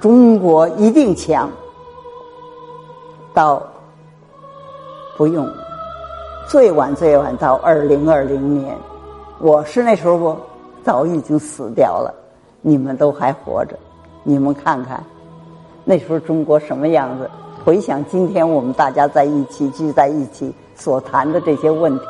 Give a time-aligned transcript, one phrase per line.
[0.00, 1.48] 中国一定强，
[3.32, 3.62] 到
[5.16, 5.48] 不用
[6.48, 8.76] 最晚最晚到二零二零年，
[9.38, 10.36] 我是那时候我
[10.82, 12.12] 早已经死掉了，
[12.60, 13.78] 你们都还活着，
[14.24, 15.00] 你们看看
[15.84, 17.30] 那时候中国什么样子？
[17.64, 22.06] 回想今天我们大家在一起聚在一起所谈的这些问题，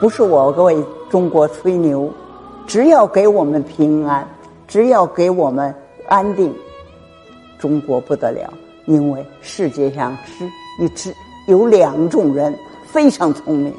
[0.00, 2.10] 不是我为中国吹牛，
[2.66, 4.26] 只要给我们平安，
[4.66, 5.74] 只要给我们。
[6.06, 6.54] 安定，
[7.58, 8.52] 中国不得了，
[8.86, 10.44] 因为世界上是
[10.78, 11.14] 一只
[11.48, 13.72] 有两种人非常聪明，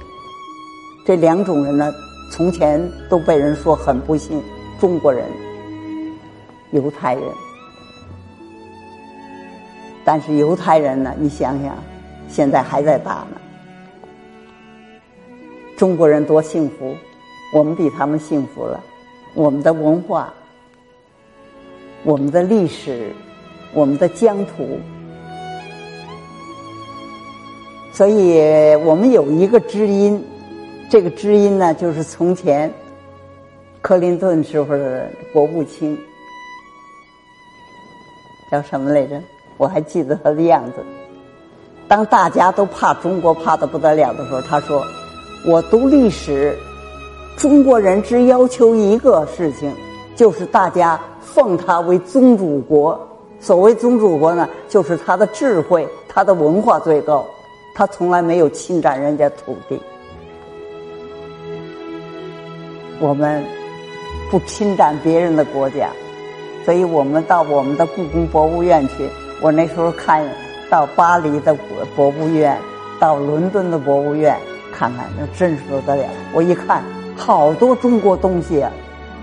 [1.05, 1.93] 这两种人呢，
[2.31, 4.41] 从前都被人说很不幸，
[4.79, 5.23] 中国人、
[6.71, 7.23] 犹太人，
[10.03, 11.75] 但是犹太人呢，你想想，
[12.27, 13.39] 现在还在打呢，
[15.77, 16.95] 中国人多幸福，
[17.53, 18.83] 我们比他们幸福了，
[19.35, 20.33] 我们的文化。
[22.05, 23.11] 我们的历史，
[23.73, 24.79] 我们的疆土，
[27.91, 30.23] 所以我们有一个知音。
[30.87, 32.71] 这个知音呢，就是从前
[33.81, 35.97] 克林顿时候的国务卿，
[38.51, 39.19] 叫什么来着？
[39.57, 40.85] 我还记得他的样子。
[41.87, 44.83] 当大家都怕中国怕的不得了的时候，他说
[45.49, 46.55] ：“我读历史，
[47.35, 49.73] 中国人只要求一个事情，
[50.15, 50.99] 就是大家。”
[51.35, 52.97] 奉他为宗主国，
[53.41, 57.25] 所谓宗主国呢，就是他的智慧、他的文化最高，
[57.73, 59.77] 他从来没有侵占人家土地。
[63.01, 63.43] 我们
[64.31, 65.89] 不侵占别人的国家，
[66.63, 69.09] 所以我们到我们的故宫博物院去。
[69.41, 70.25] 我那时候看
[70.69, 71.53] 到巴黎的
[71.97, 72.57] 博物院，
[72.97, 74.37] 到伦敦的博物院
[74.71, 76.05] 看看，那真是不得了。
[76.33, 76.81] 我一看，
[77.17, 78.71] 好多中国东西啊，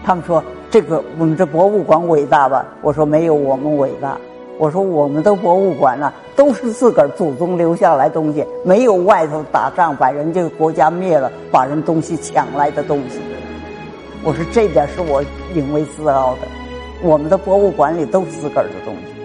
[0.05, 0.45] 他们说。
[0.73, 2.65] 这个我们这博物馆伟大吧？
[2.81, 4.17] 我说没有我们伟大。
[4.57, 13.21] 我说我们的博物馆呢，都是自个儿祖宗留下来东西，没有外头打仗把人家国家灭了，把人东西抢来的东西。
[14.25, 15.23] 我说这点是我
[15.55, 16.49] 引为自豪的。
[17.03, 19.22] 我们的博物馆里都是自个儿的东西。